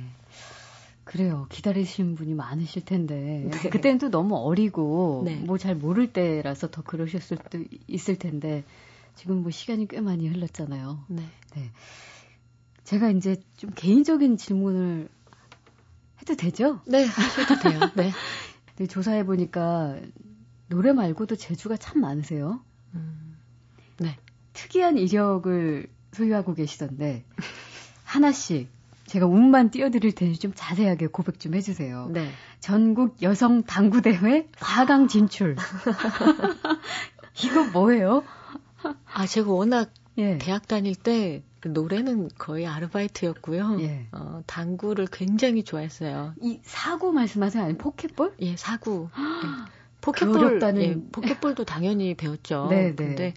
그래요. 1.03 1.47
기다리시는 1.49 2.15
분이 2.15 2.33
많으실 2.33 2.83
텐데. 2.83 3.49
네. 3.49 3.69
그때는 3.69 3.97
또 3.97 4.09
너무 4.09 4.35
어리고, 4.35 5.23
네. 5.25 5.37
뭐잘 5.37 5.75
모를 5.75 6.11
때라서 6.11 6.69
더 6.69 6.81
그러셨을 6.81 7.37
수도 7.37 7.63
있을 7.87 8.17
텐데, 8.17 8.65
지금 9.15 9.41
뭐 9.41 9.49
시간이 9.49 9.87
꽤 9.87 10.01
많이 10.01 10.27
흘렀잖아요. 10.27 11.05
네. 11.07 11.23
네. 11.55 11.71
제가 12.87 13.09
이제 13.09 13.35
좀 13.57 13.69
개인적인 13.75 14.37
질문을 14.37 15.09
해도 16.21 16.35
되죠? 16.35 16.79
네, 16.85 17.03
하셔도 17.03 17.59
돼요. 17.59 17.81
네. 17.95 18.13
네 18.77 18.87
조사해 18.87 19.25
보니까 19.25 19.97
노래 20.69 20.93
말고도 20.93 21.35
재주가 21.35 21.75
참 21.75 21.99
많으세요. 21.99 22.61
음, 22.95 23.35
네. 23.97 24.15
특이한 24.53 24.97
이력을 24.97 25.85
소유하고 26.13 26.53
계시던데 26.53 27.25
하나씩 28.05 28.69
제가 29.05 29.25
운만 29.25 29.69
띄워드릴 29.69 30.13
테니 30.13 30.39
좀 30.39 30.53
자세하게 30.55 31.07
고백 31.07 31.41
좀 31.41 31.55
해주세요. 31.55 32.07
네. 32.13 32.31
전국 32.61 33.21
여성 33.21 33.63
당구 33.63 34.01
대회 34.01 34.47
4강 34.59 35.09
진출. 35.09 35.57
이거 37.43 37.65
뭐예요? 37.65 38.23
아 39.13 39.27
제가 39.27 39.51
워낙 39.51 39.91
예. 40.17 40.37
대학 40.37 40.69
다닐 40.69 40.95
때그 40.95 41.46
노래는 41.65 42.29
거의 42.37 42.67
아르바이트였고요. 42.67 43.79
예. 43.81 44.07
어, 44.11 44.41
당구를 44.45 45.07
굉장히 45.11 45.63
좋아했어요. 45.63 46.33
이 46.41 46.59
사구 46.63 47.11
말씀하세요? 47.11 47.63
아니 47.63 47.77
포켓볼? 47.77 48.35
예, 48.41 48.55
사구. 48.55 49.09
예. 49.15 49.47
포켓볼, 50.01 50.61
예, 50.77 50.95
포켓볼도 51.11 51.65
당연히 51.65 52.13
배웠죠. 52.13 52.67
네, 52.69 52.89
네. 52.89 52.95
근데 52.95 53.33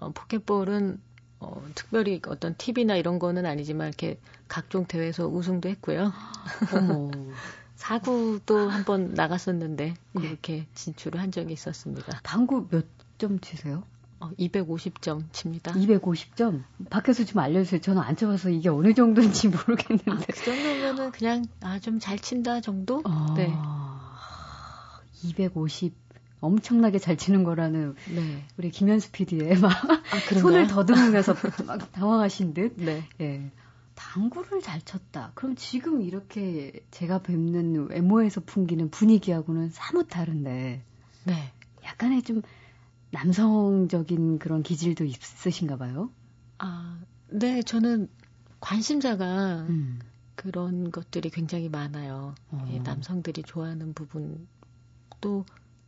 어, 0.00 0.10
포켓볼은 0.10 1.00
어, 1.40 1.62
특별히 1.74 2.20
어떤 2.26 2.54
TV나 2.56 2.96
이런 2.96 3.18
거는 3.18 3.46
아니지만 3.46 3.88
이렇게 3.88 4.18
각종 4.48 4.84
대회에서 4.86 5.26
우승도 5.28 5.68
했고요. 5.68 6.12
어머. 6.74 7.10
사구도 7.76 8.68
한번 8.68 9.14
나갔었는데 9.14 9.94
예. 10.20 10.20
그렇게 10.20 10.66
진출을 10.74 11.20
한 11.20 11.32
적이 11.32 11.52
있었습니다. 11.54 12.20
당구 12.22 12.66
몇 12.70 12.86
점 13.18 13.38
치세요? 13.38 13.84
어, 14.22 14.30
250점 14.38 15.24
칩니다. 15.32 15.72
250점? 15.72 16.62
밖에서 16.90 17.24
좀 17.24 17.40
알려주세요. 17.40 17.80
저는 17.80 18.00
안 18.02 18.14
쳐봐서 18.14 18.50
이게 18.50 18.68
어느 18.68 18.94
정도인지 18.94 19.48
모르겠는데. 19.48 20.10
아, 20.12 20.16
그 20.16 20.44
정도면은 20.44 21.10
그냥 21.10 21.44
아, 21.60 21.78
좀 21.80 21.98
잘 21.98 22.18
친다 22.18 22.60
정도? 22.60 23.02
아, 23.04 23.34
네. 23.36 23.52
250. 25.24 25.94
엄청나게 26.40 26.98
잘 26.98 27.16
치는 27.16 27.44
거라는 27.44 27.94
네. 28.12 28.44
우리 28.58 28.70
김현수 28.70 29.12
PD의 29.12 29.58
막 29.60 29.70
아, 29.70 30.34
손을 30.40 30.66
더듬으면서 30.66 31.34
막 31.66 31.92
당황하신 31.92 32.54
듯. 32.54 32.74
네. 32.76 33.04
예. 33.20 33.50
당구를 33.94 34.60
잘 34.60 34.80
쳤다. 34.80 35.30
그럼 35.34 35.54
지금 35.54 36.02
이렇게 36.02 36.72
제가 36.90 37.22
뵙는 37.22 37.90
외모에서 37.90 38.40
풍기는 38.40 38.90
분위기하고는 38.90 39.70
사뭇 39.70 40.08
다른데. 40.08 40.82
네. 41.24 41.52
약간의 41.84 42.22
좀 42.22 42.42
남성적인 43.12 44.38
그런 44.38 44.62
기질도 44.62 45.04
있으신가 45.04 45.76
봐요? 45.76 46.10
아, 46.58 46.98
네. 47.28 47.62
저는 47.62 48.08
관심사가 48.60 49.66
음. 49.68 50.00
그런 50.34 50.90
것들이 50.90 51.30
굉장히 51.30 51.68
많아요. 51.68 52.34
어. 52.50 52.68
예, 52.72 52.78
남성들이 52.78 53.42
좋아하는 53.42 53.92
부분 53.92 54.48
또, 55.20 55.44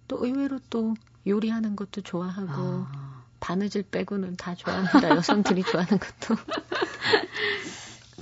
또 0.06 0.24
의외로 0.24 0.60
또 0.70 0.94
요리하는 1.26 1.76
것도 1.76 2.02
좋아하고 2.02 2.52
아. 2.52 3.24
바느질 3.40 3.82
빼고는 3.84 4.36
다 4.36 4.54
좋아합니다. 4.54 5.08
여성들이 5.16 5.62
좋아하는 5.64 5.98
것도. 5.98 6.36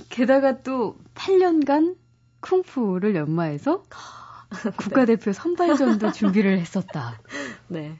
게다가 0.09 0.61
또 0.61 0.97
8년간 1.15 1.97
쿵푸를 2.39 3.15
연마해서 3.15 3.83
국가대표 4.77 5.33
선발전도 5.33 6.11
준비를 6.11 6.59
했었다. 6.59 7.19
네. 7.67 7.99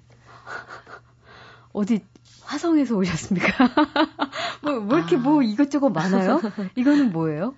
어디 1.73 2.01
화성에서 2.41 2.95
오셨습니까? 2.95 3.47
뭐, 4.61 4.79
뭐 4.79 4.97
이렇게 4.97 5.15
아. 5.15 5.19
뭐 5.19 5.41
이것저것 5.41 5.89
많아요? 5.89 6.39
이거는 6.75 7.11
뭐예요? 7.11 7.55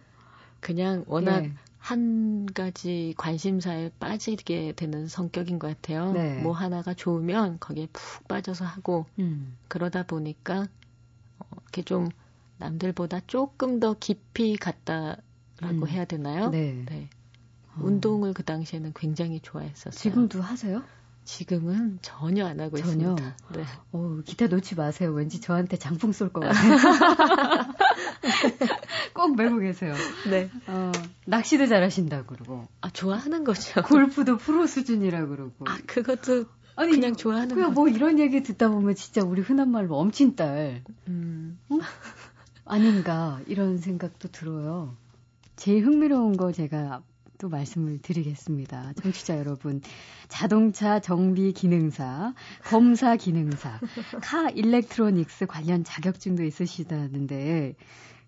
그냥 0.60 1.04
워낙 1.08 1.42
네. 1.42 1.54
한 1.78 2.48
가지 2.48 3.14
관심사에 3.18 3.92
빠지게 4.00 4.74
되는 4.76 5.08
성격인 5.08 5.60
것 5.60 5.68
같아요. 5.68 6.14
네. 6.14 6.42
뭐 6.42 6.54
하나가 6.54 6.96
좋으면 6.96 7.60
거기에 7.60 7.88
푹 7.94 8.28
빠져서 8.28 8.66
하고 8.66 9.06
음. 9.20 9.56
그러다 9.68 10.02
보니까 10.04 10.68
어, 11.38 11.46
이렇게 11.62 11.84
좀 11.84 12.10
남들보다 12.58 13.22
조금 13.28 13.80
더 13.80 13.96
깊이 14.00 14.58
갔다라고 14.58 15.22
음. 15.62 15.88
해야 15.88 16.06
되나요? 16.06 16.50
네. 16.50 16.84
네. 16.90 17.10
어. 17.76 17.82
운동을 17.84 18.34
그 18.34 18.44
당시에는 18.44 18.94
굉장히 18.96 19.40
좋아했었어요. 19.42 19.92
지금도 19.92 20.42
하세요? 20.42 20.82
지금은 21.26 22.00
전혀 22.02 22.46
안 22.46 22.60
하고 22.60 22.78
전혀? 22.78 23.12
있습니다. 23.12 23.38
네. 23.56 23.64
어, 23.92 24.20
기타 24.26 24.48
놓지 24.48 24.76
마세요. 24.76 25.12
왠지 25.12 25.42
저한테 25.42 25.78
장풍 25.78 26.12
쏠 26.12 26.32
것 26.32 26.42
같아요. 26.42 26.78
꼭 29.14 29.36
메고 29.36 29.58
계세요. 29.58 29.94
네. 30.30 30.50
어, 30.68 30.92
낚시도 31.26 31.68
잘하신다고 31.68 32.28
그러고. 32.28 32.68
아, 32.82 32.90
좋아하는 32.92 33.44
거죠. 33.44 33.82
골프도 33.84 34.38
프로 34.38 34.68
수준이라 34.68 35.26
고 35.26 35.30
그러고. 35.30 35.66
아, 35.68 35.78
그것도 35.88 36.46
아니, 36.76 36.92
그냥 36.92 37.16
좋아하는 37.16 37.56
그냥 37.56 37.74
뭐 37.74 37.88
이런 37.88 38.20
얘기 38.20 38.44
듣다 38.44 38.70
보면 38.70 38.96
진짜 38.96 39.24
우리 39.24 39.42
흔한 39.42 39.72
말로 39.72 39.98
엄친딸. 39.98 40.84
음. 41.08 41.60
응? 41.72 41.80
아닌가 42.66 43.40
이런 43.48 43.78
생각도 43.78 44.30
들어요. 44.30 44.96
제일 45.56 45.86
흥미로운 45.86 46.38
거 46.38 46.52
제가 46.52 47.02
또 47.38 47.50
말씀을 47.50 48.00
드리겠습니다. 48.02 48.94
청취자 49.02 49.38
여러분. 49.38 49.82
자동차 50.28 51.00
정비 51.00 51.54
기능사, 51.54 52.34
검사 52.64 53.16
기능사, 53.16 53.80
카 54.22 54.50
일렉트로닉스 54.50 55.46
관련 55.48 55.84
자격증도 55.84 56.44
있으시다는데 56.44 57.76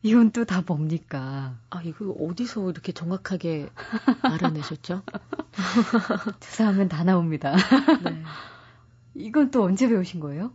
이건 0.04 0.32
또 0.32 0.46
다 0.46 0.62
뭡니까? 0.66 1.58
아, 1.70 1.82
이거 1.84 2.12
어디서 2.12 2.70
이렇게 2.70 2.92
정확하게 2.92 3.70
알아내셨죠? 4.22 5.02
조사하면 6.40 6.88
다 6.88 7.04
나옵니다. 7.04 7.56
네. 8.04 8.22
이건 9.16 9.50
또 9.52 9.64
언제 9.64 9.88
배우신 9.88 10.20
거예요? 10.20 10.52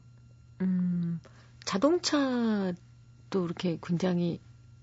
음, 0.60 1.20
자동차 1.64 2.72
또 3.30 3.44
이렇게 3.44 3.78
굉장히 3.82 4.40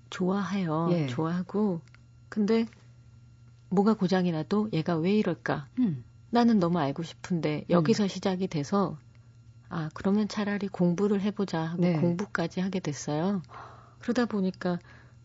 좋아해요. 0.09 0.89
예. 0.91 1.07
좋아하고 1.07 1.81
근데 2.27 2.65
뭐가 3.69 3.93
고장이 3.93 4.31
나도 4.31 4.69
얘가 4.73 4.95
왜 4.95 5.13
이럴까? 5.13 5.67
음. 5.79 6.03
나는 6.31 6.59
너무 6.59 6.79
알고 6.79 7.03
싶은데 7.03 7.65
여기서 7.69 8.03
음. 8.03 8.07
시작이 8.07 8.47
돼서 8.47 8.97
아 9.69 9.89
그러면 9.93 10.27
차라리 10.27 10.67
공부를 10.67 11.21
해보자 11.21 11.61
하고 11.61 11.81
네. 11.81 11.93
공부까지 11.93 12.59
하게 12.59 12.79
됐어요. 12.79 13.41
그러다 13.99 14.25
보니까 14.25 14.79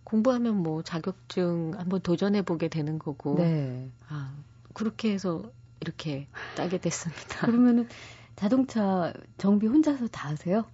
공부하면 0.05 0.57
뭐 0.57 0.83
자격증 0.83 1.73
한번 1.77 2.01
도전해 2.01 2.43
보게 2.43 2.69
되는 2.69 2.99
거고 2.99 3.37
네. 3.37 3.91
아 4.09 4.35
그렇게 4.75 5.13
해서 5.13 5.51
이렇게 5.81 6.29
따게 6.57 6.79
됐습니다. 6.79 7.47
그러면은 7.47 7.89
자동차 8.37 9.13
정비 9.39 9.67
혼자서 9.67 10.09
다 10.09 10.29
하세요? 10.29 10.65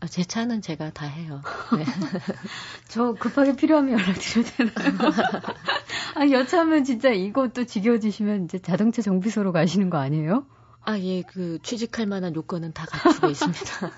아, 0.00 0.06
제 0.06 0.24
차는 0.24 0.60
제가 0.60 0.90
다 0.90 1.06
해요. 1.06 1.40
네. 1.76 1.84
저 2.88 3.14
급하게 3.14 3.56
필요하면 3.56 3.98
연락드려도 3.98 4.50
되나요? 4.50 5.12
아니, 6.14 6.32
여차하면 6.32 6.84
진짜 6.84 7.10
이것도 7.10 7.64
지겨워지시면 7.64 8.44
이제 8.44 8.58
자동차 8.58 9.00
정비소로 9.02 9.52
가시는 9.52 9.90
거 9.90 9.98
아니에요? 9.98 10.46
아, 10.82 10.98
예, 10.98 11.22
그 11.22 11.58
취직할 11.62 12.06
만한 12.06 12.34
요건은 12.34 12.72
다 12.72 12.86
갖추고 12.86 13.28
있습니다. 13.30 13.90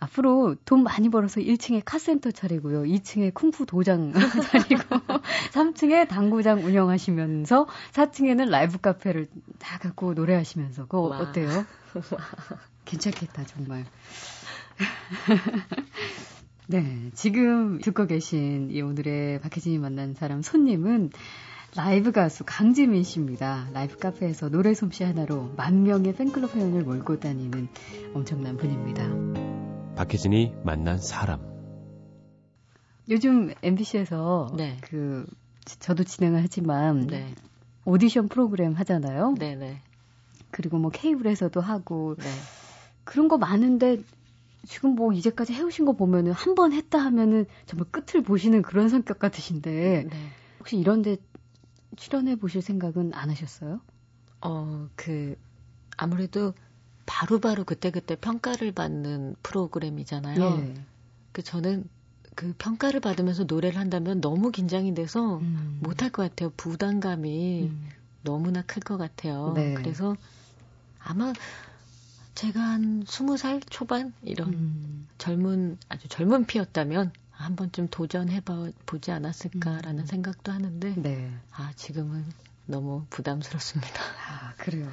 앞으로 0.00 0.54
돈 0.64 0.82
많이 0.82 1.08
벌어서 1.08 1.40
1층에 1.40 1.82
카센터 1.84 2.30
차리고요. 2.30 2.82
2층에 2.82 3.34
쿵푸 3.34 3.66
도장 3.66 4.12
차리고 4.12 4.82
3층에 5.52 6.08
당구장 6.08 6.64
운영하시면서 6.64 7.66
4층에는 7.92 8.48
라이브 8.48 8.78
카페를 8.78 9.28
다 9.58 9.78
갖고 9.78 10.14
노래하시면서 10.14 10.82
그거 10.82 11.00
와. 11.02 11.18
어때요? 11.18 11.48
괜찮겠다, 12.88 13.44
정말. 13.44 13.84
네, 16.66 17.10
지금 17.14 17.80
듣고 17.80 18.06
계신 18.06 18.70
이 18.70 18.80
오늘의 18.80 19.40
박혜진이 19.40 19.78
만난 19.78 20.14
사람 20.14 20.42
손님은 20.42 21.10
라이브 21.76 22.12
가수 22.12 22.44
강지민 22.46 23.02
씨입니다. 23.02 23.68
라이브 23.72 23.98
카페에서 23.98 24.48
노래 24.48 24.72
솜씨 24.74 25.04
하나로 25.04 25.52
만 25.56 25.82
명의 25.82 26.14
팬클럽 26.14 26.54
회원을 26.54 26.82
몰고 26.84 27.20
다니는 27.20 27.68
엄청난 28.14 28.56
분입니다. 28.56 29.94
박혜진이 29.96 30.54
만난 30.64 30.98
사람. 30.98 31.40
요즘 33.10 33.52
MBC에서 33.62 34.54
네. 34.56 34.78
그 34.80 35.26
저도 35.78 36.04
진행을 36.04 36.42
하지만 36.42 37.06
네. 37.06 37.34
오디션 37.84 38.28
프로그램 38.28 38.72
하잖아요. 38.74 39.34
네네. 39.38 39.56
네. 39.56 39.82
그리고 40.50 40.78
뭐 40.78 40.90
케이블에서도 40.90 41.60
하고 41.60 42.16
네. 42.16 42.24
그런 43.08 43.26
거 43.26 43.38
많은데 43.38 44.02
지금 44.66 44.90
뭐 44.94 45.14
이제까지 45.14 45.54
해오신 45.54 45.86
거 45.86 45.92
보면은 45.92 46.32
한 46.32 46.54
번 46.54 46.74
했다 46.74 46.98
하면은 46.98 47.46
정말 47.64 47.86
끝을 47.90 48.22
보시는 48.22 48.60
그런 48.60 48.90
성격 48.90 49.18
같으신데 49.18 50.08
네. 50.10 50.16
혹시 50.58 50.76
이런데 50.76 51.16
출연해 51.96 52.36
보실 52.36 52.60
생각은 52.60 53.14
안 53.14 53.30
하셨어요? 53.30 53.80
어, 54.42 54.88
그 54.94 55.36
아무래도 55.96 56.52
바로바로 57.06 57.64
그때그때 57.64 58.14
평가를 58.14 58.72
받는 58.72 59.36
프로그램이잖아요. 59.42 60.64
예. 60.68 60.74
그 61.32 61.42
저는 61.42 61.88
그 62.34 62.52
평가를 62.58 63.00
받으면서 63.00 63.44
노래를 63.44 63.78
한다면 63.80 64.20
너무 64.20 64.50
긴장이 64.50 64.92
돼서 64.94 65.38
음. 65.38 65.78
못할 65.82 66.10
것 66.10 66.28
같아요. 66.28 66.52
부담감이 66.58 67.70
음. 67.70 67.88
너무나 68.22 68.60
클 68.62 68.82
것 68.82 68.98
같아요. 68.98 69.52
네. 69.54 69.72
그래서 69.78 70.14
아마 70.98 71.32
제가 72.38 72.60
한 72.60 73.02
스무 73.04 73.36
살 73.36 73.60
초반 73.68 74.12
이런 74.22 74.50
음. 74.54 75.08
젊은 75.18 75.76
아주 75.88 76.06
젊은 76.06 76.46
피였다면 76.46 77.12
한 77.32 77.56
번쯤 77.56 77.88
도전해 77.88 78.40
보지 78.86 79.10
않았을까라는 79.10 80.04
음. 80.04 80.06
생각도 80.06 80.52
하는데 80.52 80.94
네. 80.98 81.32
아 81.50 81.72
지금은 81.74 82.24
너무 82.64 83.04
부담스럽습니다. 83.10 84.00
아 84.28 84.54
그래요. 84.56 84.88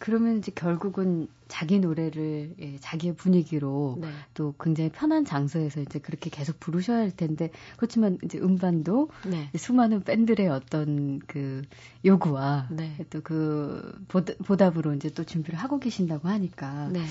그러면 0.00 0.38
이제 0.38 0.50
결국은 0.52 1.28
자기 1.46 1.78
노래를 1.78 2.54
예, 2.58 2.78
자기의 2.78 3.14
분위기로 3.14 3.98
네. 4.00 4.08
또 4.34 4.54
굉장히 4.58 4.90
편한 4.90 5.24
장소에서 5.24 5.80
이제 5.80 5.98
그렇게 5.98 6.30
계속 6.30 6.58
부르셔야 6.58 6.98
할 6.98 7.10
텐데 7.10 7.50
그렇지만 7.76 8.18
이제 8.24 8.38
음반도 8.38 9.10
네. 9.26 9.50
수많은 9.56 10.02
팬들의 10.02 10.48
어떤 10.48 11.20
그 11.26 11.62
요구와 12.04 12.68
네. 12.70 12.96
또그 13.10 14.06
보답으로 14.44 14.94
이제 14.94 15.10
또 15.10 15.24
준비를 15.24 15.58
하고 15.58 15.78
계신다고 15.78 16.28
하니까 16.28 16.88
네. 16.88 17.04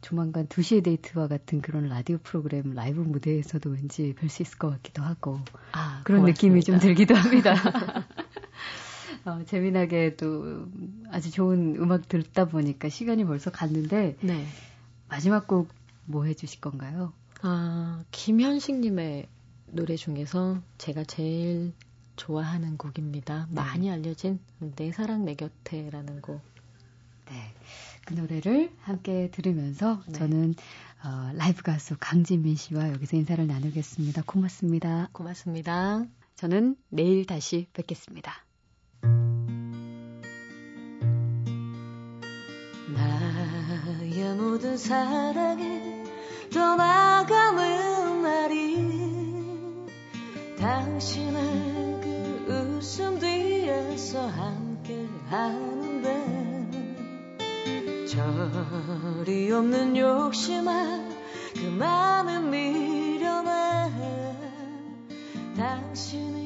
조만간 0.00 0.46
2시의 0.46 0.82
데이트와 0.82 1.28
같은 1.28 1.60
그런 1.60 1.88
라디오 1.88 2.16
프로그램 2.22 2.72
라이브 2.72 3.00
무대에서도 3.00 3.68
왠지 3.68 4.14
뵐 4.18 4.30
수 4.30 4.42
있을 4.42 4.56
것 4.56 4.70
같기도 4.70 5.02
하고 5.02 5.40
아, 5.72 6.00
그런 6.04 6.22
고맙습니다. 6.22 6.32
느낌이 6.32 6.62
좀 6.62 6.78
들기도 6.78 7.14
합니다. 7.14 7.54
어, 9.24 9.42
재미나게 9.46 10.16
또 10.16 10.66
아주 11.10 11.30
좋은 11.30 11.76
음악 11.76 12.08
듣다 12.08 12.46
보니까 12.46 12.88
시간이 12.88 13.24
벌써 13.24 13.50
갔는데 13.50 14.16
네. 14.22 14.46
마지막 15.08 15.46
곡 15.46 15.80
뭐 16.10 16.24
해주실 16.24 16.60
건가요? 16.60 17.12
아 17.42 18.04
김현식님의 18.10 19.28
노래 19.68 19.96
중에서 19.96 20.60
제가 20.78 21.04
제일 21.04 21.72
좋아하는 22.16 22.76
곡입니다. 22.76 23.46
네. 23.48 23.54
많이 23.54 23.90
알려진 23.90 24.40
내 24.76 24.92
사랑 24.92 25.24
내 25.24 25.36
곁에라는 25.36 26.20
곡. 26.20 26.42
네. 27.26 27.54
그 28.04 28.14
노래를 28.14 28.72
함께 28.80 29.30
들으면서 29.30 30.02
네. 30.06 30.12
저는 30.12 30.54
어, 31.04 31.32
라이브 31.34 31.62
가수 31.62 31.96
강진민 31.98 32.56
씨와 32.56 32.90
여기서 32.90 33.16
인사를 33.16 33.46
나누겠습니다. 33.46 34.22
고맙습니다. 34.26 35.08
고맙습니다. 35.12 36.04
저는 36.34 36.76
내일 36.90 37.24
다시 37.24 37.68
뵙겠습니다. 37.72 38.49
나의 44.20 44.34
모든 44.34 44.76
사랑에 44.76 46.04
떠나가는 46.52 48.20
날이 48.22 49.86
당신의 50.58 52.00
그 52.02 52.44
웃음 52.46 53.18
뒤에서 53.18 54.26
함께 54.28 55.08
하는데 55.30 56.70
절이 58.06 59.50
없는 59.52 59.96
욕심아 59.96 61.08
그 61.54 61.60
마음은 61.78 62.50
미련해 62.50 64.36
당신이 65.56 66.39